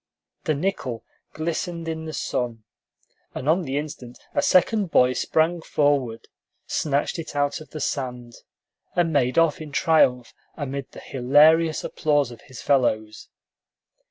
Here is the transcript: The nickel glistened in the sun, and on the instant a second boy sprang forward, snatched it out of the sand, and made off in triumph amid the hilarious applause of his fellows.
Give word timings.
The 0.45 0.55
nickel 0.55 1.05
glistened 1.33 1.87
in 1.87 2.05
the 2.05 2.11
sun, 2.13 2.63
and 3.35 3.47
on 3.47 3.61
the 3.61 3.77
instant 3.77 4.17
a 4.33 4.41
second 4.41 4.87
boy 4.89 5.13
sprang 5.13 5.61
forward, 5.61 6.27
snatched 6.65 7.19
it 7.19 7.35
out 7.35 7.61
of 7.61 7.69
the 7.69 7.79
sand, 7.79 8.33
and 8.95 9.13
made 9.13 9.37
off 9.37 9.61
in 9.61 9.71
triumph 9.71 10.33
amid 10.57 10.89
the 10.93 11.01
hilarious 11.01 11.83
applause 11.83 12.31
of 12.31 12.41
his 12.41 12.63
fellows. 12.63 13.29